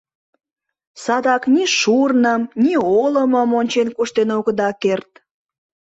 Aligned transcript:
Садак 1.03 1.43
ни 1.53 1.63
шурным, 1.79 2.41
ни 2.63 2.73
олымым 3.03 3.49
ончен-куштен 3.59 4.29
огыда 4.37 4.69
керт. 4.81 5.11